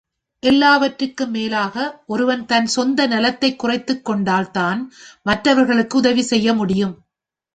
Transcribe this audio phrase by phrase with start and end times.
[0.43, 4.79] எல்லாவற்றிற்கும் மேலாக ஒருவன் தன் சொந்த நலத்தைக் குறைத்துக் கொண்டால் தான்
[5.21, 6.95] மற்றவர்களுக்கு உதவி செய்ய முடியும்.